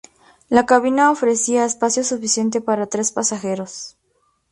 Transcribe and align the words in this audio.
La 0.49 0.65
cabina 0.65 1.11
ofrecía 1.11 1.63
espacio 1.63 2.03
suficiente 2.03 2.59
para 2.59 2.87
tres 2.87 3.11
pasajeros. 3.11 3.97